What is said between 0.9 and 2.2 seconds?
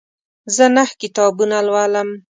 کتابونه لولم.